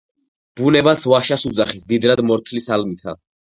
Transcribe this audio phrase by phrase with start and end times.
[0.61, 3.19] ბუნებაც "ვაშას" უძახის მდიდრად მორთლის ალმითა.